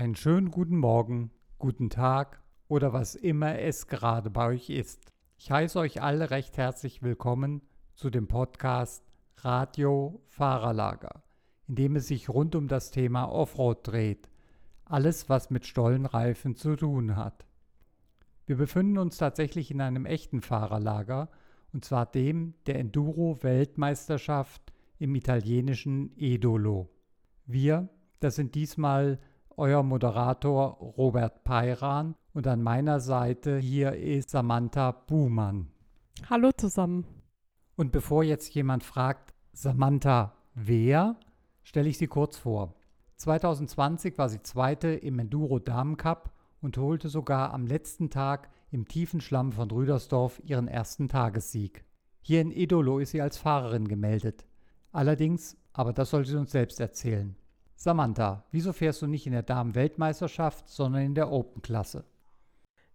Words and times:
Einen 0.00 0.16
schönen 0.16 0.50
guten 0.50 0.78
Morgen, 0.78 1.30
guten 1.58 1.90
Tag 1.90 2.40
oder 2.68 2.94
was 2.94 3.14
immer 3.14 3.58
es 3.58 3.86
gerade 3.86 4.30
bei 4.30 4.46
euch 4.46 4.70
ist. 4.70 5.12
Ich 5.36 5.50
heiße 5.50 5.78
euch 5.78 6.00
alle 6.00 6.30
recht 6.30 6.56
herzlich 6.56 7.02
willkommen 7.02 7.60
zu 7.92 8.08
dem 8.08 8.26
Podcast 8.26 9.04
Radio 9.36 10.22
Fahrerlager, 10.24 11.22
in 11.68 11.74
dem 11.74 11.96
es 11.96 12.06
sich 12.06 12.30
rund 12.30 12.54
um 12.54 12.66
das 12.66 12.90
Thema 12.90 13.26
Offroad 13.26 13.86
dreht. 13.86 14.30
Alles, 14.86 15.28
was 15.28 15.50
mit 15.50 15.66
Stollenreifen 15.66 16.56
zu 16.56 16.76
tun 16.76 17.14
hat. 17.16 17.44
Wir 18.46 18.56
befinden 18.56 18.96
uns 18.96 19.18
tatsächlich 19.18 19.70
in 19.70 19.82
einem 19.82 20.06
echten 20.06 20.40
Fahrerlager, 20.40 21.28
und 21.74 21.84
zwar 21.84 22.06
dem 22.06 22.54
der 22.64 22.78
Enduro-Weltmeisterschaft 22.78 24.62
im 24.98 25.14
italienischen 25.14 26.16
Edolo. 26.16 26.88
Wir, 27.44 27.90
das 28.20 28.36
sind 28.36 28.54
diesmal 28.54 29.18
euer 29.60 29.82
Moderator 29.82 30.78
Robert 30.96 31.44
Peiran 31.44 32.14
und 32.32 32.46
an 32.46 32.62
meiner 32.62 32.98
Seite 32.98 33.58
hier 33.58 33.92
ist 33.92 34.30
Samantha 34.30 34.90
Buhmann. 34.90 35.68
Hallo 36.30 36.50
zusammen. 36.56 37.04
Und 37.76 37.92
bevor 37.92 38.24
jetzt 38.24 38.54
jemand 38.54 38.84
fragt, 38.84 39.34
Samantha 39.52 40.32
wer, 40.54 41.16
stelle 41.62 41.90
ich 41.90 41.98
sie 41.98 42.06
kurz 42.06 42.38
vor. 42.38 42.74
2020 43.16 44.16
war 44.16 44.30
sie 44.30 44.42
Zweite 44.42 44.88
im 44.88 45.18
Enduro 45.18 45.58
Damen 45.58 45.98
Cup 45.98 46.32
und 46.62 46.78
holte 46.78 47.10
sogar 47.10 47.52
am 47.52 47.66
letzten 47.66 48.08
Tag 48.08 48.48
im 48.70 48.88
tiefen 48.88 49.20
Schlamm 49.20 49.52
von 49.52 49.70
Rüdersdorf 49.70 50.40
ihren 50.42 50.68
ersten 50.68 51.06
Tagessieg. 51.06 51.84
Hier 52.22 52.40
in 52.40 52.50
Edolo 52.50 52.98
ist 52.98 53.10
sie 53.10 53.20
als 53.20 53.36
Fahrerin 53.36 53.88
gemeldet. 53.88 54.46
Allerdings, 54.90 55.58
aber 55.74 55.92
das 55.92 56.08
soll 56.08 56.24
sie 56.24 56.38
uns 56.38 56.50
selbst 56.50 56.80
erzählen. 56.80 57.36
Samantha, 57.82 58.44
wieso 58.50 58.74
fährst 58.74 59.00
du 59.00 59.06
nicht 59.06 59.26
in 59.26 59.32
der 59.32 59.42
Damen-Weltmeisterschaft, 59.42 60.68
sondern 60.68 61.00
in 61.00 61.14
der 61.14 61.32
Open-Klasse? 61.32 62.04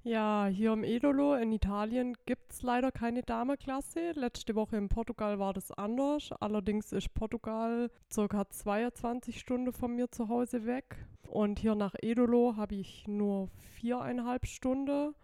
Ja, 0.04 0.46
hier 0.46 0.74
im 0.74 0.84
Edolo 0.84 1.34
in 1.34 1.52
Italien 1.52 2.16
gibt 2.28 2.54
es 2.54 2.62
leider 2.62 2.92
keine 2.92 3.24
Damenklasse. 3.24 4.12
Letzte 4.12 4.54
Woche 4.54 4.78
in 4.78 4.88
Portugal 4.88 5.40
war 5.40 5.54
das 5.54 5.72
anders. 5.72 6.32
Allerdings 6.40 6.92
ist 6.92 7.16
Portugal 7.16 7.90
circa 8.14 8.48
22 8.48 9.40
Stunden 9.40 9.74
von 9.74 9.96
mir 9.96 10.12
zu 10.12 10.30
Hause 10.30 10.68
weg. 10.68 11.04
Und 11.30 11.58
hier 11.58 11.74
nach 11.74 11.96
Edolo 12.04 12.54
habe 12.56 12.76
ich 12.76 13.08
nur 13.08 13.50
viereinhalb 13.80 14.46
Stunden. 14.46 15.16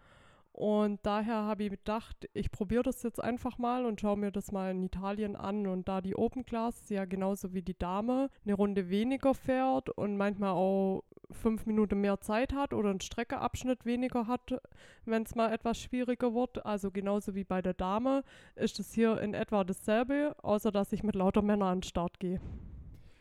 Und 0.52 1.00
daher 1.04 1.44
habe 1.44 1.64
ich 1.64 1.70
gedacht, 1.70 2.28
ich 2.34 2.50
probiere 2.50 2.82
das 2.82 3.02
jetzt 3.02 3.22
einfach 3.22 3.56
mal 3.56 3.86
und 3.86 4.00
schaue 4.00 4.18
mir 4.18 4.30
das 4.30 4.52
mal 4.52 4.70
in 4.70 4.82
Italien 4.82 5.34
an. 5.34 5.66
Und 5.66 5.88
da 5.88 6.02
die 6.02 6.14
Open 6.14 6.44
Class 6.44 6.88
ja 6.90 7.06
genauso 7.06 7.54
wie 7.54 7.62
die 7.62 7.78
Dame 7.78 8.28
eine 8.44 8.54
Runde 8.54 8.90
weniger 8.90 9.34
fährt 9.34 9.88
und 9.88 10.16
manchmal 10.16 10.50
auch 10.50 11.04
fünf 11.30 11.64
Minuten 11.64 12.00
mehr 12.00 12.20
Zeit 12.20 12.52
hat 12.52 12.74
oder 12.74 12.90
einen 12.90 13.00
Streckeabschnitt 13.00 13.86
weniger 13.86 14.26
hat, 14.26 14.60
wenn 15.06 15.22
es 15.22 15.34
mal 15.34 15.50
etwas 15.52 15.78
schwieriger 15.78 16.34
wird, 16.34 16.64
also 16.66 16.90
genauso 16.90 17.34
wie 17.34 17.44
bei 17.44 17.62
der 17.62 17.74
Dame, 17.74 18.22
ist 18.54 18.78
es 18.78 18.92
hier 18.92 19.20
in 19.20 19.32
etwa 19.32 19.64
dasselbe, 19.64 20.36
außer 20.42 20.70
dass 20.70 20.92
ich 20.92 21.02
mit 21.02 21.14
lauter 21.14 21.40
Männern 21.40 21.68
an 21.68 21.78
den 21.78 21.84
Start 21.84 22.20
gehe. 22.20 22.40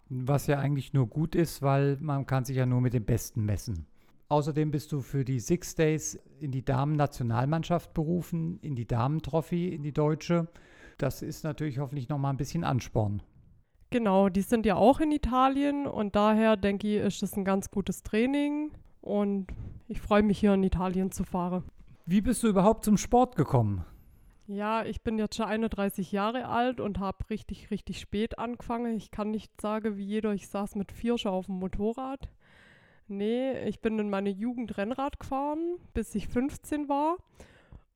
Was 0.10 0.48
ja 0.48 0.60
eigentlich 0.60 0.92
nur 0.92 1.08
gut 1.08 1.36
ist, 1.36 1.62
weil 1.62 1.98
man 2.02 2.26
kann 2.26 2.44
sich 2.44 2.58
ja 2.58 2.66
nur 2.66 2.82
mit 2.82 2.94
dem 2.94 3.06
Besten 3.06 3.45
messen. 3.45 3.88
Außerdem 4.32 4.72
bist 4.72 4.94
du 4.94 5.02
für 5.02 5.26
die 5.26 5.42
Six 5.42 5.76
Days 5.76 6.18
in 6.40 6.52
die 6.52 6.64
Damen-Nationalmannschaft 6.64 7.94
berufen, 7.94 8.60
in 8.62 8.76
die 8.76 8.88
Damen-Trophy, 8.88 9.68
in 9.68 9.84
die 9.84 9.92
deutsche. 9.92 10.48
Das 10.98 11.22
ist 11.22 11.44
natürlich 11.44 11.80
hoffentlich 11.80 12.08
nochmal 12.08 12.32
ein 12.32 12.38
bisschen 12.38 12.64
Ansporn. 12.64 13.22
Genau, 13.90 14.30
die 14.30 14.44
sind 14.44 14.66
ja 14.66 14.76
auch 14.76 15.02
in 15.02 15.12
Italien 15.12 15.86
und 15.86 16.16
daher 16.16 16.56
denke 16.56 16.88
ich, 16.88 17.04
ist 17.04 17.22
das 17.22 17.36
ein 17.36 17.44
ganz 17.44 17.72
gutes 17.72 18.04
Training 18.04 18.72
und 19.02 19.48
ich 19.90 20.00
freue 20.00 20.23
mich 20.23 20.40
hier 20.40 20.54
in 20.54 20.64
Italien 20.64 21.12
zu 21.12 21.26
fahren. 21.26 21.66
Wie 22.06 22.22
bist 22.22 22.42
du 22.42 22.48
überhaupt 22.48 22.86
zum 22.86 22.95
Sport 22.95 23.36
gekommen? 23.36 23.84
Ja, 24.48 24.86
ich 24.86 25.02
bin 25.02 25.20
jetzt 25.20 25.36
schon 25.36 25.48
31 25.48 26.14
Jahre 26.14 26.48
alt 26.48 26.80
und 26.80 27.00
habe 27.00 27.30
richtig, 27.30 27.70
richtig 27.70 28.00
spät 28.00 28.39
angefangen. 28.39 28.95
Ich 28.95 29.11
kann 29.11 29.30
nicht 29.30 29.60
sagen, 29.60 29.98
wie 29.98 30.05
jeder, 30.05 30.32
ich 30.34 30.48
saß 30.48 30.76
mit 30.76 30.94
vier 30.94 31.17
schon 31.17 31.34
auf 31.34 31.48
dem 31.48 31.55
Motorrad. 31.55 32.30
Nee, 33.11 33.66
ich 33.67 33.82
bin 33.82 33.99
in 33.99 34.10
meine 34.10 34.30
Jugend 34.30 34.77
Rennrad 34.77 35.20
gefahren, 35.20 35.76
bis 35.94 36.16
ich 36.16 36.30
15 36.30 36.88
war. 36.88 37.17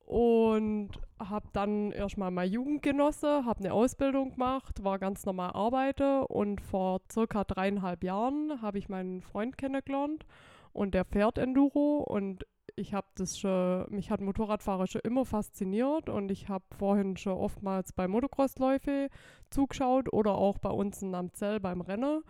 Und 0.06 0.90
habe 1.18 1.48
dann 1.53 1.94
erstmal 1.94 2.31
meine 2.31 2.52
Jugend 2.52 2.81
genossen, 2.81 3.46
habe 3.46 3.62
eine 3.62 3.72
Ausbildung 3.72 4.31
gemacht, 4.31 4.84
war 4.84 5.00
ganz 5.00 5.26
normal 5.26 5.52
arbeiten. 5.52 6.24
Und 6.24 6.59
vor 6.59 7.00
circa 7.09 7.46
dreieinhalb 7.46 8.03
Jahren 8.03 8.62
habe 8.62 8.78
ich 8.78 8.90
meinen 8.90 9.22
Freund 9.22 9.58
kennengelernt. 9.58 10.26
Und 10.74 10.94
der 10.94 11.06
fährt 11.06 11.38
Enduro. 11.38 12.00
Und 12.00 12.46
ich 12.76 12.94
habe 12.94 13.08
das 13.16 13.40
schon, 13.40 13.86
mich 13.92 14.12
hat 14.12 14.20
Motorradfahrer 14.20 14.86
schon 14.86 15.02
immer 15.06 15.24
fasziniert. 15.24 16.09
Und 16.09 16.30
ich 16.30 16.50
habe 16.50 16.66
vorhin 16.78 17.16
schon 17.16 17.38
oftmals 17.38 17.94
bei 17.94 18.09
Motocrossläufe 18.09 19.08
zugeschaut 19.50 20.12
oder 20.12 20.36
auch 20.36 20.58
bei 20.58 20.72
uns 20.72 21.02
in 21.02 21.16
Amzell 21.16 21.62
beim 21.62 21.80
Rennen 21.80 22.22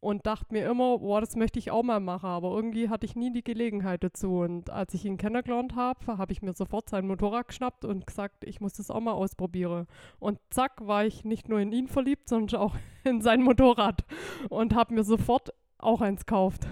und 0.00 0.26
dachte 0.26 0.52
mir 0.52 0.68
immer, 0.70 0.98
boah, 0.98 1.20
das 1.20 1.34
möchte 1.34 1.58
ich 1.58 1.70
auch 1.70 1.82
mal 1.82 2.00
machen, 2.00 2.28
aber 2.28 2.54
irgendwie 2.54 2.88
hatte 2.88 3.04
ich 3.04 3.16
nie 3.16 3.32
die 3.32 3.42
Gelegenheit 3.42 4.04
dazu. 4.04 4.38
Und 4.38 4.70
als 4.70 4.94
ich 4.94 5.04
ihn 5.04 5.16
kennengelernt 5.16 5.74
habe, 5.74 6.18
habe 6.18 6.32
ich 6.32 6.42
mir 6.42 6.54
sofort 6.54 6.88
sein 6.88 7.06
Motorrad 7.06 7.48
geschnappt 7.48 7.84
und 7.84 8.06
gesagt, 8.06 8.44
ich 8.44 8.60
muss 8.60 8.74
das 8.74 8.90
auch 8.90 9.00
mal 9.00 9.12
ausprobieren. 9.12 9.86
Und 10.18 10.38
zack, 10.50 10.86
war 10.86 11.04
ich 11.04 11.24
nicht 11.24 11.48
nur 11.48 11.60
in 11.60 11.72
ihn 11.72 11.88
verliebt, 11.88 12.28
sondern 12.28 12.60
auch 12.60 12.76
in 13.04 13.20
sein 13.20 13.42
Motorrad 13.42 14.04
und 14.48 14.74
habe 14.74 14.94
mir 14.94 15.04
sofort 15.04 15.52
auch 15.78 16.00
eins 16.00 16.26
gekauft. 16.26 16.68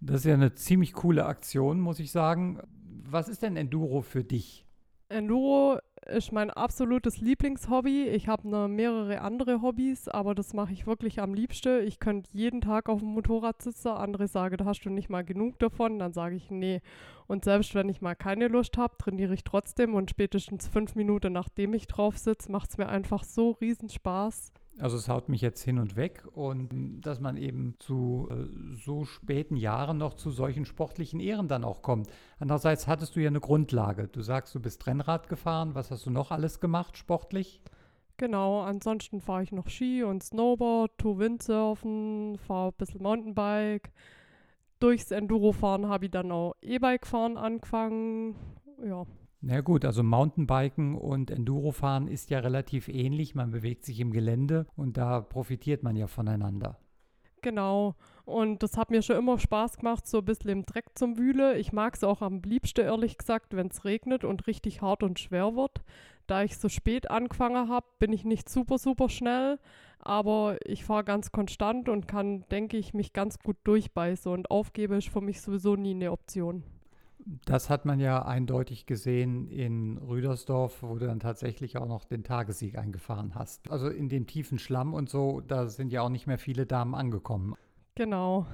Das 0.00 0.16
ist 0.16 0.24
ja 0.24 0.34
eine 0.34 0.54
ziemlich 0.54 0.92
coole 0.92 1.26
Aktion, 1.26 1.80
muss 1.80 1.98
ich 1.98 2.12
sagen. 2.12 2.60
Was 3.06 3.28
ist 3.28 3.42
denn 3.42 3.56
Enduro 3.56 4.00
für 4.00 4.24
dich? 4.24 4.66
Enduro 5.08 5.78
ist 6.06 6.32
mein 6.32 6.50
absolutes 6.50 7.20
Lieblingshobby. 7.20 8.08
Ich 8.08 8.28
habe 8.28 8.48
noch 8.48 8.68
mehrere 8.68 9.20
andere 9.20 9.62
Hobbys, 9.62 10.08
aber 10.08 10.34
das 10.34 10.52
mache 10.52 10.72
ich 10.72 10.86
wirklich 10.86 11.20
am 11.20 11.34
liebsten. 11.34 11.86
Ich 11.86 11.98
könnte 11.98 12.30
jeden 12.32 12.60
Tag 12.60 12.88
auf 12.88 13.00
dem 13.00 13.08
Motorrad 13.08 13.62
sitzen. 13.62 13.88
Andere 13.88 14.28
sagen, 14.28 14.56
da 14.56 14.64
hast 14.64 14.82
du 14.84 14.90
nicht 14.90 15.08
mal 15.08 15.24
genug 15.24 15.58
davon. 15.58 15.98
Dann 15.98 16.12
sage 16.12 16.36
ich, 16.36 16.50
nee. 16.50 16.80
Und 17.26 17.44
selbst 17.44 17.74
wenn 17.74 17.88
ich 17.88 18.00
mal 18.00 18.14
keine 18.14 18.48
Lust 18.48 18.76
habe, 18.76 18.96
trainiere 18.98 19.34
ich 19.34 19.44
trotzdem. 19.44 19.94
Und 19.94 20.10
spätestens 20.10 20.68
fünf 20.68 20.94
Minuten 20.94 21.32
nachdem 21.32 21.74
ich 21.74 21.86
drauf 21.86 22.18
sitze, 22.18 22.50
macht 22.52 22.70
es 22.70 22.78
mir 22.78 22.88
einfach 22.88 23.24
so 23.24 23.52
riesen 23.52 23.88
Spaß. 23.88 24.52
Also 24.80 24.96
es 24.96 25.08
haut 25.08 25.28
mich 25.28 25.40
jetzt 25.40 25.62
hin 25.62 25.78
und 25.78 25.94
weg 25.94 26.24
und 26.32 27.00
dass 27.00 27.20
man 27.20 27.36
eben 27.36 27.76
zu 27.78 28.28
äh, 28.30 28.74
so 28.84 29.04
späten 29.04 29.56
Jahren 29.56 29.98
noch 29.98 30.14
zu 30.14 30.30
solchen 30.30 30.64
sportlichen 30.64 31.20
Ehren 31.20 31.46
dann 31.46 31.62
auch 31.62 31.80
kommt. 31.80 32.08
Andererseits 32.40 32.88
hattest 32.88 33.14
du 33.14 33.20
ja 33.20 33.28
eine 33.28 33.40
Grundlage. 33.40 34.08
Du 34.08 34.20
sagst, 34.20 34.54
du 34.54 34.60
bist 34.60 34.84
Rennrad 34.86 35.28
gefahren. 35.28 35.74
Was 35.74 35.92
hast 35.92 36.06
du 36.06 36.10
noch 36.10 36.32
alles 36.32 36.58
gemacht 36.58 36.98
sportlich? 36.98 37.62
Genau, 38.16 38.62
ansonsten 38.62 39.20
fahre 39.20 39.42
ich 39.42 39.52
noch 39.52 39.68
Ski 39.68 40.04
und 40.04 40.22
Snowboard, 40.22 40.98
to 40.98 41.18
Windsurfen, 41.18 42.38
fahre 42.38 42.68
ein 42.68 42.76
bisschen 42.76 43.02
Mountainbike. 43.02 43.92
Durchs 44.78 45.10
Endurofahren 45.10 45.88
habe 45.88 46.06
ich 46.06 46.10
dann 46.10 46.30
auch 46.30 46.54
E-Bike 46.62 47.06
fahren 47.06 47.36
angefangen. 47.36 48.36
Ja, 48.84 49.06
na 49.46 49.60
gut, 49.60 49.84
also 49.84 50.02
Mountainbiken 50.02 50.94
und 50.94 51.30
Endurofahren 51.30 52.08
ist 52.08 52.30
ja 52.30 52.38
relativ 52.38 52.88
ähnlich. 52.88 53.34
Man 53.34 53.50
bewegt 53.50 53.84
sich 53.84 54.00
im 54.00 54.10
Gelände 54.10 54.66
und 54.74 54.96
da 54.96 55.20
profitiert 55.20 55.82
man 55.82 55.96
ja 55.96 56.06
voneinander. 56.06 56.78
Genau. 57.42 57.94
Und 58.24 58.62
das 58.62 58.78
hat 58.78 58.90
mir 58.90 59.02
schon 59.02 59.16
immer 59.16 59.38
Spaß 59.38 59.76
gemacht, 59.76 60.06
so 60.06 60.18
ein 60.18 60.24
bisschen 60.24 60.50
im 60.50 60.64
Dreck 60.64 60.86
zum 60.94 61.18
Wühle. 61.18 61.58
Ich 61.58 61.74
mag 61.74 61.94
es 61.94 62.02
auch 62.02 62.22
am 62.22 62.40
liebsten, 62.40 62.86
ehrlich 62.86 63.18
gesagt, 63.18 63.54
wenn 63.54 63.66
es 63.66 63.84
regnet 63.84 64.24
und 64.24 64.46
richtig 64.46 64.80
hart 64.80 65.02
und 65.02 65.20
schwer 65.20 65.54
wird. 65.54 65.82
Da 66.26 66.42
ich 66.42 66.56
so 66.56 66.70
spät 66.70 67.10
angefangen 67.10 67.68
habe, 67.68 67.86
bin 67.98 68.14
ich 68.14 68.24
nicht 68.24 68.48
super, 68.48 68.78
super 68.78 69.10
schnell. 69.10 69.58
Aber 69.98 70.56
ich 70.64 70.84
fahre 70.84 71.04
ganz 71.04 71.32
konstant 71.32 71.90
und 71.90 72.08
kann, 72.08 72.46
denke 72.50 72.78
ich, 72.78 72.94
mich 72.94 73.12
ganz 73.12 73.38
gut 73.38 73.56
durchbeißen. 73.64 74.32
Und 74.32 74.50
aufgebe 74.50 74.96
ist 74.96 75.10
für 75.10 75.20
mich 75.20 75.42
sowieso 75.42 75.76
nie 75.76 75.94
eine 75.94 76.12
Option. 76.12 76.62
Das 77.46 77.70
hat 77.70 77.86
man 77.86 78.00
ja 78.00 78.24
eindeutig 78.24 78.86
gesehen 78.86 79.48
in 79.48 79.96
Rüdersdorf, 79.98 80.82
wo 80.82 80.96
du 80.96 81.06
dann 81.06 81.20
tatsächlich 81.20 81.78
auch 81.78 81.86
noch 81.86 82.04
den 82.04 82.22
Tagessieg 82.22 82.76
eingefahren 82.76 83.34
hast. 83.34 83.70
Also 83.70 83.88
in 83.88 84.08
dem 84.08 84.26
tiefen 84.26 84.58
Schlamm 84.58 84.92
und 84.92 85.08
so, 85.08 85.40
da 85.40 85.68
sind 85.68 85.92
ja 85.92 86.02
auch 86.02 86.10
nicht 86.10 86.26
mehr 86.26 86.38
viele 86.38 86.66
Damen 86.66 86.94
angekommen. 86.94 87.54
Genau. 87.94 88.46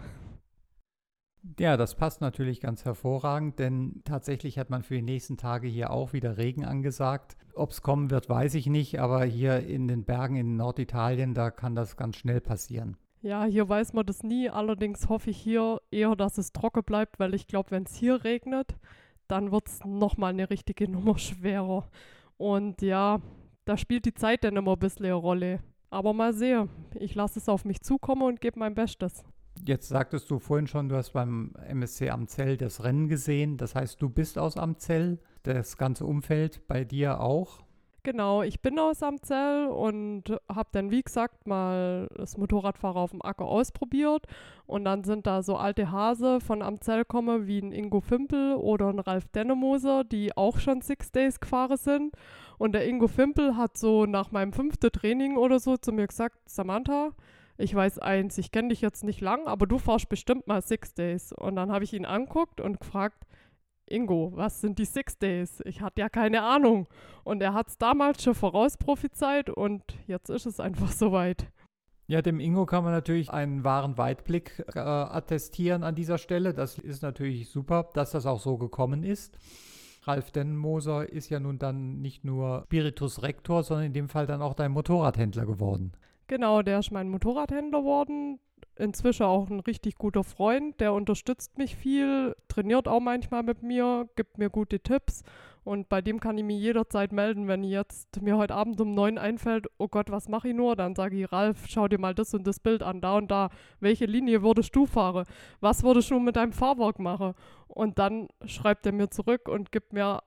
Ja, 1.58 1.76
das 1.76 1.94
passt 1.94 2.20
natürlich 2.20 2.60
ganz 2.60 2.84
hervorragend, 2.84 3.58
denn 3.58 4.02
tatsächlich 4.04 4.58
hat 4.58 4.68
man 4.68 4.82
für 4.82 4.94
die 4.94 5.02
nächsten 5.02 5.38
Tage 5.38 5.68
hier 5.68 5.90
auch 5.90 6.12
wieder 6.12 6.36
Regen 6.36 6.64
angesagt. 6.64 7.36
Ob 7.54 7.70
es 7.70 7.82
kommen 7.82 8.10
wird, 8.10 8.28
weiß 8.28 8.54
ich 8.54 8.66
nicht, 8.66 9.00
aber 9.00 9.24
hier 9.24 9.66
in 9.66 9.88
den 9.88 10.04
Bergen 10.04 10.36
in 10.36 10.56
Norditalien, 10.56 11.32
da 11.34 11.50
kann 11.50 11.74
das 11.74 11.96
ganz 11.96 12.16
schnell 12.16 12.40
passieren. 12.40 12.96
Ja, 13.22 13.44
hier 13.44 13.68
weiß 13.68 13.92
man 13.92 14.06
das 14.06 14.22
nie. 14.22 14.48
Allerdings 14.48 15.08
hoffe 15.08 15.30
ich 15.30 15.36
hier 15.36 15.80
eher, 15.90 16.16
dass 16.16 16.38
es 16.38 16.52
trocken 16.52 16.82
bleibt, 16.84 17.18
weil 17.18 17.34
ich 17.34 17.46
glaube, 17.46 17.70
wenn 17.70 17.82
es 17.84 17.94
hier 17.94 18.24
regnet, 18.24 18.76
dann 19.28 19.52
wird 19.52 19.68
es 19.68 19.84
nochmal 19.84 20.30
eine 20.32 20.48
richtige 20.48 20.88
Nummer 20.90 21.18
schwerer. 21.18 21.88
Und 22.38 22.80
ja, 22.80 23.20
da 23.66 23.76
spielt 23.76 24.06
die 24.06 24.14
Zeit 24.14 24.44
dann 24.44 24.56
immer 24.56 24.72
ein 24.72 24.78
bisschen 24.78 25.04
eine 25.04 25.14
Rolle. 25.14 25.60
Aber 25.90 26.12
mal 26.12 26.32
sehen. 26.32 26.70
Ich 26.94 27.14
lasse 27.14 27.38
es 27.38 27.48
auf 27.48 27.64
mich 27.64 27.82
zukommen 27.82 28.22
und 28.22 28.40
gebe 28.40 28.58
mein 28.58 28.74
Bestes. 28.74 29.24
Jetzt 29.66 29.88
sagtest 29.88 30.30
du 30.30 30.38
vorhin 30.38 30.66
schon, 30.66 30.88
du 30.88 30.96
hast 30.96 31.12
beim 31.12 31.52
MSC 31.68 32.10
Amzell 32.10 32.56
das 32.56 32.82
Rennen 32.82 33.08
gesehen. 33.08 33.58
Das 33.58 33.74
heißt, 33.74 34.00
du 34.00 34.08
bist 34.08 34.38
aus 34.38 34.56
Amzell, 34.56 35.18
das 35.42 35.76
ganze 35.76 36.06
Umfeld 36.06 36.66
bei 36.66 36.84
dir 36.84 37.20
auch. 37.20 37.60
Genau, 38.02 38.42
ich 38.42 38.60
bin 38.62 38.78
aus 38.78 39.02
Amzell 39.02 39.66
und 39.66 40.24
habe 40.48 40.70
dann, 40.72 40.90
wie 40.90 41.02
gesagt, 41.02 41.46
mal 41.46 42.08
das 42.16 42.38
Motorradfahrer 42.38 42.96
auf 42.98 43.10
dem 43.10 43.22
Acker 43.22 43.44
ausprobiert. 43.44 44.26
Und 44.66 44.86
dann 44.86 45.04
sind 45.04 45.26
da 45.26 45.42
so 45.42 45.56
alte 45.56 45.90
Hase 45.90 46.40
von 46.40 46.62
Amzell 46.62 47.04
kommen, 47.04 47.46
wie 47.46 47.60
ein 47.60 47.72
Ingo 47.72 48.00
Fimpel 48.00 48.54
oder 48.54 48.88
ein 48.88 49.00
Ralf 49.00 49.28
Dennemoser, 49.28 50.04
die 50.04 50.34
auch 50.34 50.58
schon 50.58 50.80
Six 50.80 51.12
Days 51.12 51.40
gefahren 51.40 51.76
sind. 51.76 52.14
Und 52.56 52.72
der 52.72 52.88
Ingo 52.88 53.06
Fimpel 53.06 53.56
hat 53.56 53.76
so 53.76 54.06
nach 54.06 54.30
meinem 54.30 54.54
fünften 54.54 54.92
Training 54.92 55.36
oder 55.36 55.60
so 55.60 55.76
zu 55.76 55.92
mir 55.92 56.06
gesagt, 56.06 56.36
Samantha, 56.46 57.10
ich 57.58 57.74
weiß 57.74 57.98
eins, 57.98 58.38
ich 58.38 58.50
kenne 58.50 58.68
dich 58.68 58.80
jetzt 58.80 59.04
nicht 59.04 59.20
lang, 59.20 59.46
aber 59.46 59.66
du 59.66 59.78
fahrst 59.78 60.08
bestimmt 60.08 60.46
mal 60.46 60.62
Six 60.62 60.94
Days. 60.94 61.32
Und 61.32 61.56
dann 61.56 61.70
habe 61.70 61.84
ich 61.84 61.92
ihn 61.92 62.06
anguckt 62.06 62.62
und 62.62 62.80
gefragt, 62.80 63.26
Ingo, 63.90 64.32
was 64.34 64.60
sind 64.60 64.78
die 64.78 64.84
Six 64.84 65.18
Days? 65.18 65.60
Ich 65.64 65.80
hatte 65.80 66.00
ja 66.00 66.08
keine 66.08 66.42
Ahnung. 66.42 66.86
Und 67.24 67.42
er 67.42 67.54
hat 67.54 67.68
es 67.68 67.78
damals 67.78 68.22
schon 68.22 68.34
vorausprophezeit 68.34 69.50
und 69.50 69.82
jetzt 70.06 70.30
ist 70.30 70.46
es 70.46 70.60
einfach 70.60 70.90
soweit. 70.92 71.46
Ja, 72.06 72.22
dem 72.22 72.40
Ingo 72.40 72.66
kann 72.66 72.82
man 72.82 72.92
natürlich 72.92 73.30
einen 73.30 73.62
wahren 73.62 73.96
Weitblick 73.98 74.64
äh, 74.74 74.78
attestieren 74.80 75.84
an 75.84 75.94
dieser 75.94 76.18
Stelle. 76.18 76.54
Das 76.54 76.78
ist 76.78 77.02
natürlich 77.02 77.50
super, 77.50 77.88
dass 77.94 78.12
das 78.12 78.26
auch 78.26 78.40
so 78.40 78.58
gekommen 78.58 79.04
ist. 79.04 79.38
Ralf 80.04 80.30
Dennenmoser 80.30 81.08
ist 81.08 81.28
ja 81.28 81.38
nun 81.38 81.58
dann 81.58 82.00
nicht 82.00 82.24
nur 82.24 82.62
Spiritus 82.64 83.22
Rector, 83.22 83.62
sondern 83.62 83.86
in 83.86 83.92
dem 83.92 84.08
Fall 84.08 84.26
dann 84.26 84.42
auch 84.42 84.54
dein 84.54 84.72
Motorradhändler 84.72 85.46
geworden. 85.46 85.92
Genau, 86.26 86.62
der 86.62 86.78
ist 86.78 86.90
mein 86.90 87.10
Motorradhändler 87.10 87.80
geworden 87.80 88.40
inzwischen 88.76 89.24
auch 89.24 89.50
ein 89.50 89.60
richtig 89.60 89.96
guter 89.96 90.24
Freund, 90.24 90.80
der 90.80 90.92
unterstützt 90.92 91.58
mich 91.58 91.76
viel, 91.76 92.34
trainiert 92.48 92.88
auch 92.88 93.00
manchmal 93.00 93.42
mit 93.42 93.62
mir, 93.62 94.08
gibt 94.16 94.38
mir 94.38 94.50
gute 94.50 94.80
Tipps 94.80 95.22
und 95.62 95.88
bei 95.90 96.00
dem 96.00 96.20
kann 96.20 96.38
ich 96.38 96.44
mich 96.44 96.60
jederzeit 96.60 97.12
melden, 97.12 97.46
wenn 97.46 97.64
jetzt 97.64 98.22
mir 98.22 98.38
heute 98.38 98.54
Abend 98.54 98.80
um 98.80 98.94
neun 98.94 99.18
einfällt, 99.18 99.66
oh 99.78 99.88
Gott, 99.88 100.10
was 100.10 100.28
mache 100.28 100.48
ich 100.48 100.54
nur? 100.54 100.74
Dann 100.74 100.94
sage 100.94 101.16
ich, 101.20 101.30
Ralf, 101.30 101.66
schau 101.68 101.86
dir 101.86 101.98
mal 101.98 102.14
das 102.14 102.32
und 102.32 102.46
das 102.46 102.60
Bild 102.60 102.82
an, 102.82 103.00
da 103.00 103.16
und 103.16 103.30
da. 103.30 103.50
Welche 103.78 104.06
Linie 104.06 104.42
würdest 104.42 104.74
du 104.74 104.86
fahren? 104.86 105.26
Was 105.60 105.82
würdest 105.82 106.10
du 106.10 106.18
mit 106.18 106.36
deinem 106.36 106.52
Fahrwerk 106.52 106.98
machen? 106.98 107.34
Und 107.68 107.98
dann 107.98 108.28
schreibt 108.46 108.86
er 108.86 108.92
mir 108.92 109.10
zurück 109.10 109.48
und 109.48 109.70
gibt 109.70 109.92
mir 109.92 110.22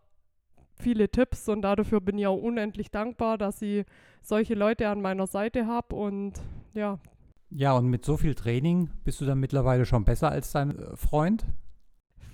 viele 0.76 1.10
Tipps 1.10 1.50
und 1.50 1.62
dafür 1.64 2.00
bin 2.00 2.18
ich 2.18 2.28
auch 2.28 2.42
unendlich 2.42 2.92
dankbar, 2.92 3.38
dass 3.38 3.62
ich 3.62 3.86
solche 4.22 4.54
Leute 4.54 4.88
an 4.88 5.02
meiner 5.02 5.28
Seite 5.28 5.66
habe 5.66 5.96
und 5.96 6.34
ja, 6.74 7.00
ja, 7.56 7.74
und 7.74 7.88
mit 7.88 8.04
so 8.04 8.18
viel 8.18 8.36
Training 8.36 8.90
bist 9.04 9.22
du 9.22 9.26
dann 9.26 9.40
mittlerweile 9.40 9.86
schon 9.86 10.06
besser 10.06 10.30
als 10.30 10.52
dein 10.52 10.78
äh, 10.78 10.96
Freund? 10.96 11.46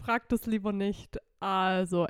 Frag 0.03 0.29
das 0.29 0.45
lieber 0.45 0.71
nicht. 0.71 1.17
Also, 1.39 2.07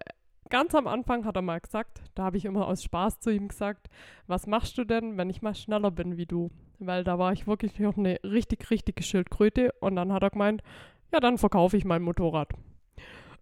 ganz 0.49 0.75
am 0.75 0.87
Anfang 0.87 1.25
hat 1.25 1.35
er 1.35 1.41
mal 1.41 1.59
gesagt, 1.59 2.01
da 2.15 2.23
habe 2.23 2.37
ich 2.37 2.45
immer 2.45 2.67
aus 2.67 2.83
Spaß 2.83 3.19
zu 3.19 3.31
ihm 3.31 3.47
gesagt, 3.47 3.87
was 4.27 4.47
machst 4.47 4.77
du 4.77 4.83
denn, 4.83 5.17
wenn 5.17 5.29
ich 5.29 5.41
mal 5.41 5.55
schneller 5.55 5.91
bin 5.91 6.17
wie 6.17 6.25
du? 6.25 6.51
Weil 6.77 7.03
da 7.03 7.17
war 7.17 7.33
ich 7.33 7.47
wirklich 7.47 7.77
noch 7.79 7.97
eine 7.97 8.19
richtig, 8.23 8.69
richtige 8.69 9.03
Schildkröte 9.03 9.73
und 9.79 9.95
dann 9.95 10.13
hat 10.13 10.23
er 10.23 10.29
gemeint, 10.29 10.61
ja, 11.11 11.19
dann 11.19 11.37
verkaufe 11.37 11.77
ich 11.77 11.85
mein 11.85 12.03
Motorrad. 12.03 12.53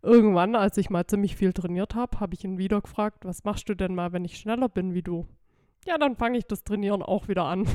Irgendwann, 0.01 0.55
als 0.55 0.77
ich 0.77 0.89
mal 0.89 1.05
ziemlich 1.07 1.35
viel 1.35 1.53
trainiert 1.53 1.93
habe, 1.93 2.19
habe 2.19 2.33
ich 2.35 2.43
ihn 2.43 2.57
wieder 2.57 2.81
gefragt, 2.81 3.25
was 3.25 3.43
machst 3.43 3.67
du 3.67 3.75
denn 3.75 3.95
mal, 3.95 4.13
wenn 4.13 4.25
ich 4.25 4.37
schneller 4.37 4.69
bin 4.69 4.93
wie 4.93 5.01
du? 5.01 5.27
Ja, 5.85 5.97
dann 5.97 6.15
fange 6.15 6.37
ich 6.37 6.45
das 6.45 6.63
Trainieren 6.63 7.01
auch 7.01 7.27
wieder 7.27 7.43
an. 7.45 7.67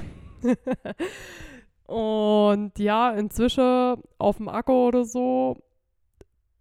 Und 1.93 2.79
ja, 2.79 3.11
inzwischen 3.11 4.03
auf 4.17 4.39
dem 4.39 4.49
Akku 4.49 4.89
oder 4.89 5.05
so 5.05 5.59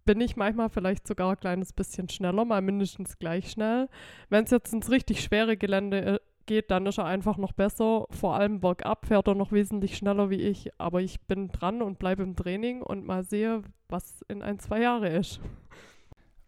bin 0.04 0.20
ich 0.20 0.36
manchmal 0.36 0.68
vielleicht 0.68 1.06
sogar 1.06 1.30
ein 1.30 1.40
kleines 1.40 1.72
bisschen 1.72 2.10
schneller, 2.10 2.44
mal 2.44 2.60
mindestens 2.60 3.18
gleich 3.18 3.50
schnell. 3.50 3.88
Wenn 4.28 4.44
es 4.44 4.50
jetzt 4.50 4.74
ins 4.74 4.90
richtig 4.90 5.22
schwere 5.22 5.56
Gelände 5.56 6.04
äh, 6.04 6.18
geht, 6.44 6.70
dann 6.70 6.84
ist 6.84 6.98
er 6.98 7.06
einfach 7.06 7.38
noch 7.38 7.52
besser. 7.52 8.04
Vor 8.10 8.34
allem 8.34 8.60
bergab 8.60 9.06
fährt 9.06 9.26
er 9.26 9.34
noch 9.34 9.52
wesentlich 9.52 9.96
schneller 9.96 10.28
wie 10.28 10.42
ich. 10.42 10.70
Aber 10.76 11.00
ich 11.00 11.22
bin 11.22 11.48
dran 11.48 11.80
und 11.80 11.98
bleibe 11.98 12.22
im 12.24 12.36
Training 12.36 12.82
und 12.82 13.06
mal 13.06 13.24
sehe, 13.24 13.62
was 13.88 14.20
in 14.28 14.42
ein, 14.42 14.58
zwei 14.58 14.82
Jahre 14.82 15.08
ist. 15.08 15.40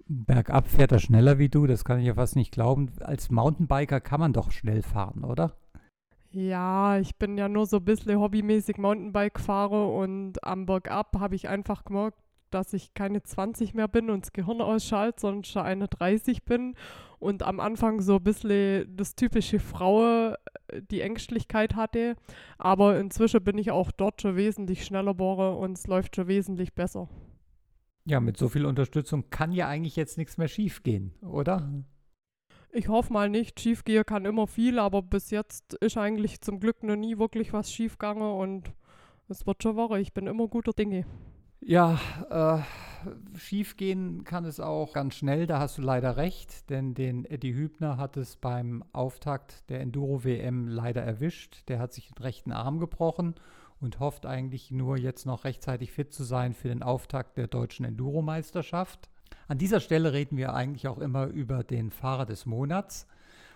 Bergab 0.07 0.69
fährt 0.69 0.93
er 0.93 0.99
schneller 0.99 1.39
wie 1.39 1.49
du, 1.49 1.67
das 1.67 1.87
kann 1.87 2.01
ich 2.01 2.07
ja 2.07 2.15
fast 2.15 2.37
nicht 2.37 2.53
glauben. 2.53 2.93
Als 3.01 3.31
Mountainbiker 3.31 4.03
kann 4.03 4.21
man 4.21 4.35
doch 4.35 4.51
schnell 4.51 4.83
fahren, 4.83 5.25
oder? 5.25 5.57
Ja, 6.35 6.99
ich 6.99 7.15
bin 7.15 7.39
ja 7.39 7.49
nur 7.49 7.65
so 7.65 7.77
ein 7.77 7.85
bisschen 7.85 8.19
hobbymäßig 8.19 8.79
Mountainbike 8.79 9.39
fahre 9.39 9.87
und 9.87 10.43
am 10.43 10.67
Bergab 10.67 11.17
habe 11.21 11.37
ich 11.37 11.49
einfach 11.49 11.85
gemerkt, 11.85 12.19
dass 12.51 12.73
ich 12.73 12.93
keine 12.93 13.23
20 13.23 13.73
mehr 13.75 13.87
bin 13.87 14.11
und 14.11 14.25
das 14.25 14.33
Gehirn 14.33 14.61
ausschalte, 14.61 15.21
sondern 15.21 15.45
schon 15.45 15.63
eine 15.63 15.87
30 15.87 16.45
bin 16.45 16.75
und 17.21 17.45
am 17.45 17.61
Anfang 17.61 18.01
so 18.01 18.17
ein 18.17 18.25
bisschen 18.25 18.97
das 18.97 19.15
typische 19.15 19.61
Frau, 19.61 20.33
äh, 20.33 20.37
die 20.91 21.03
Ängstlichkeit 21.03 21.77
hatte. 21.77 22.17
Aber 22.59 22.99
inzwischen 22.99 23.45
bin 23.45 23.57
ich 23.57 23.71
auch 23.71 23.93
dort 23.93 24.21
schon 24.21 24.35
wesentlich 24.35 24.85
schneller 24.85 25.15
bohre 25.15 25.55
und 25.55 25.79
es 25.79 25.87
läuft 25.87 26.17
schon 26.17 26.27
wesentlich 26.27 26.75
besser. 26.75 27.09
Ja, 28.07 28.19
mit 28.19 28.37
so 28.37 28.49
viel 28.49 28.67
Unterstützung 28.67 29.31
kann 29.31 29.53
ja 29.53 29.69
eigentlich 29.69 29.95
jetzt 29.95 30.19
nichts 30.19 30.37
mehr 30.37 30.49
schief 30.49 30.83
gehen, 30.83 31.15
oder? 31.23 31.85
Ich 32.77 32.89
hoffe 32.89 33.13
mal 33.13 33.31
nicht. 33.31 33.61
Schiefgehe 33.61 34.03
kann 34.03 34.25
immer 34.25 34.49
viel, 34.49 34.81
aber 34.81 35.01
bis 35.01 35.31
jetzt 35.31 35.75
ist 35.75 35.97
eigentlich 35.97 36.41
zum 36.41 36.59
Glück 36.59 36.83
noch 36.83 36.97
nie 36.97 37.19
wirklich 37.19 37.53
was 37.53 37.73
schiefgegangen 37.73 38.33
und 38.33 38.73
es 39.29 39.47
wird 39.47 39.63
schon 39.63 39.77
Woche. 39.77 40.01
Ich 40.01 40.13
bin 40.13 40.27
immer 40.27 40.49
guter 40.49 40.73
Dinge. 40.73 41.07
Ja, 41.61 42.01
äh, 42.31 43.39
schiefgehen 43.39 44.25
kann 44.25 44.45
es 44.45 44.59
auch 44.59 44.93
ganz 44.93 45.15
schnell, 45.15 45.47
da 45.47 45.61
hast 45.61 45.79
du 45.79 45.83
leider 45.83 46.17
recht, 46.17 46.69
denn 46.69 46.95
den 46.95 47.25
Eddie 47.25 47.55
Hübner 47.55 47.97
hat 47.97 48.17
es 48.17 48.35
beim 48.35 48.83
Auftakt 48.93 49.71
der 49.71 49.81
Enduro-WM 49.81 50.67
leider 50.67 51.03
erwischt. 51.03 51.69
Der 51.69 51.79
hat 51.79 51.93
sich 51.93 52.09
den 52.09 52.21
rechten 52.25 52.51
Arm 52.51 52.81
gebrochen 52.81 53.37
und 53.81 54.01
hofft 54.01 54.27
eigentlich 54.27 54.73
nur 54.73 54.99
jetzt 54.99 55.27
noch 55.27 55.45
rechtzeitig 55.45 55.93
fit 55.93 56.13
zu 56.13 56.25
sein 56.25 56.55
für 56.55 56.69
den 56.69 56.83
Auftakt 56.83 57.37
der 57.37 57.47
deutschen 57.47 57.87
Enduro-Meisterschaft. 57.87 59.11
An 59.47 59.59
dieser 59.59 59.81
Stelle 59.81 60.13
reden 60.13 60.37
wir 60.37 60.55
eigentlich 60.55 60.89
auch 60.89 60.99
immer 60.99 61.27
über 61.27 61.65
den 61.65 61.91
Fahrer 61.91 62.27
des 62.27 62.47
Monats. 62.47 63.07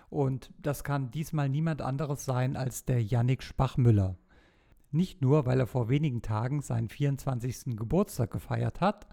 Und 0.09 0.51
das 0.59 0.83
kann 0.83 1.11
diesmal 1.11 1.49
niemand 1.49 1.81
anderes 1.81 2.25
sein 2.25 2.55
als 2.55 2.85
der 2.85 3.03
Yannick 3.03 3.43
Spachmüller. 3.43 4.17
Nicht 4.91 5.21
nur, 5.21 5.45
weil 5.45 5.59
er 5.59 5.67
vor 5.67 5.89
wenigen 5.89 6.21
Tagen 6.21 6.61
seinen 6.61 6.89
24. 6.89 7.77
Geburtstag 7.77 8.31
gefeiert 8.31 8.81
hat, 8.81 9.07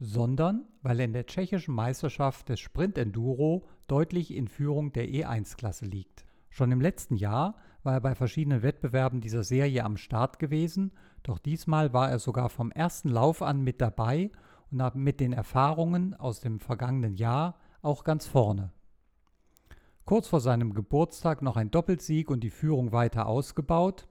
sondern 0.00 0.64
weil 0.82 1.00
er 1.00 1.04
in 1.04 1.12
der 1.12 1.26
tschechischen 1.26 1.74
Meisterschaft 1.74 2.48
des 2.48 2.60
Sprint 2.60 2.96
Enduro 2.96 3.66
deutlich 3.88 4.34
in 4.34 4.48
Führung 4.48 4.92
der 4.92 5.08
E1-Klasse 5.08 5.84
liegt. 5.84 6.24
Schon 6.50 6.72
im 6.72 6.80
letzten 6.80 7.16
Jahr 7.16 7.56
war 7.82 7.94
er 7.94 8.00
bei 8.00 8.14
verschiedenen 8.14 8.62
Wettbewerben 8.62 9.20
dieser 9.20 9.44
Serie 9.44 9.84
am 9.84 9.96
Start 9.96 10.38
gewesen, 10.38 10.92
doch 11.22 11.38
diesmal 11.38 11.92
war 11.92 12.10
er 12.10 12.18
sogar 12.18 12.48
vom 12.48 12.70
ersten 12.70 13.08
Lauf 13.08 13.42
an 13.42 13.62
mit 13.62 13.80
dabei 13.80 14.30
und 14.70 14.94
mit 14.96 15.20
den 15.20 15.32
Erfahrungen 15.32 16.14
aus 16.14 16.40
dem 16.40 16.60
vergangenen 16.60 17.14
Jahr 17.14 17.56
auch 17.82 18.04
ganz 18.04 18.26
vorne. 18.26 18.70
Kurz 20.04 20.28
vor 20.28 20.40
seinem 20.40 20.74
Geburtstag 20.74 21.42
noch 21.42 21.56
ein 21.56 21.70
Doppelsieg 21.70 22.30
und 22.30 22.40
die 22.40 22.50
Führung 22.50 22.92
weiter 22.92 23.26
ausgebaut. 23.26 24.08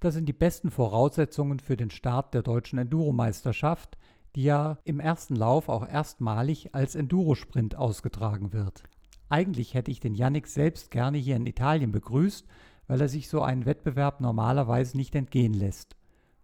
Das 0.00 0.14
sind 0.14 0.26
die 0.26 0.32
besten 0.32 0.70
Voraussetzungen 0.70 1.58
für 1.58 1.76
den 1.76 1.90
Start 1.90 2.34
der 2.34 2.42
deutschen 2.42 2.78
Enduro-Meisterschaft, 2.78 3.98
die 4.36 4.44
ja 4.44 4.78
im 4.84 5.00
ersten 5.00 5.34
Lauf 5.34 5.68
auch 5.68 5.86
erstmalig 5.88 6.74
als 6.74 6.94
Enduro-Sprint 6.94 7.76
ausgetragen 7.76 8.52
wird. 8.52 8.84
Eigentlich 9.28 9.74
hätte 9.74 9.90
ich 9.90 10.00
den 10.00 10.14
Yannick 10.14 10.46
selbst 10.46 10.90
gerne 10.90 11.18
hier 11.18 11.36
in 11.36 11.46
Italien 11.46 11.92
begrüßt, 11.92 12.46
weil 12.86 13.00
er 13.00 13.08
sich 13.08 13.28
so 13.28 13.42
einen 13.42 13.66
Wettbewerb 13.66 14.20
normalerweise 14.20 14.96
nicht 14.96 15.14
entgehen 15.14 15.54
lässt. 15.54 15.96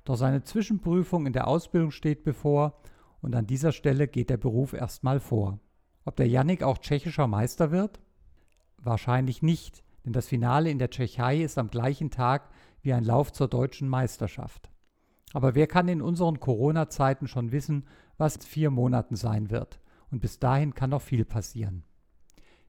Doch 0.05 0.17
seine 0.17 0.43
Zwischenprüfung 0.43 1.27
in 1.27 1.33
der 1.33 1.47
Ausbildung 1.47 1.91
steht 1.91 2.25
bevor 2.25 2.81
und 3.23 3.35
an 3.35 3.47
dieser 3.47 3.73
Stelle 3.73 4.09
geht 4.09 4.31
der 4.31 4.37
Beruf 4.37 4.73
erstmal 4.73 5.21
vor. 5.21 5.59
Ob 6.05 6.17
der 6.17 6.29
Yannick 6.29 6.63
auch 6.63 6.79
tschechischer 6.79 7.27
Meister 7.27 7.71
wird? 7.71 8.01
Wahrscheinlich 8.79 9.43
nicht, 9.43 9.85
denn 10.05 10.13
das 10.13 10.29
Finale 10.29 10.71
in 10.71 10.79
der 10.79 10.91
Tschechei 10.91 11.43
ist 11.43 11.59
am 11.59 11.69
gleichen 11.69 12.11
Tag 12.11 12.49
wie 12.83 12.95
ein 12.95 13.05
Lauf 13.05 13.33
zur 13.33 13.49
deutschen 13.49 13.89
Meisterschaft. 13.89 14.71
Aber 15.33 15.55
wer 15.55 15.67
kann 15.67 15.89
in 15.89 16.01
unseren 16.01 16.41
Corona-Zeiten 16.41 17.29
schon 17.29 17.53
wissen, 17.53 17.87
was 18.17 18.37
in 18.37 18.43
vier 18.43 18.71
Monaten 18.71 19.17
sein 19.17 19.51
wird? 19.51 19.81
Und 20.11 20.21
bis 20.21 20.39
dahin 20.39 20.75
kann 20.75 20.91
noch 20.91 21.03
viel 21.03 21.25
passieren. 21.25 21.85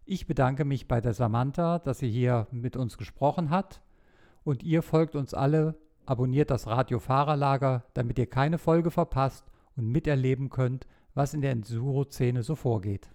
Ich 0.05 0.27
bedanke 0.27 0.65
mich 0.65 0.88
bei 0.88 1.00
der 1.00 1.13
Samantha, 1.13 1.79
dass 1.79 2.00
sie 2.00 2.12
hier 2.12 2.48
mit 2.51 2.75
uns 2.75 2.98
gesprochen 2.98 3.50
hat. 3.50 3.81
Und 4.43 4.63
ihr 4.63 4.84
folgt 4.84 5.15
uns 5.15 5.34
alle, 5.34 5.75
abonniert 6.05 6.51
das 6.51 6.67
Radio 6.67 7.00
Fahrerlager, 7.00 7.86
damit 7.93 8.20
ihr 8.20 8.29
keine 8.29 8.58
Folge 8.58 8.91
verpasst 8.91 9.50
und 9.81 9.91
miterleben 9.91 10.50
könnt, 10.50 10.88
was 11.13 11.33
in 11.33 11.41
der 11.41 11.51
Enduro-Szene 11.51 12.43
so 12.43 12.55
vorgeht. 12.55 13.09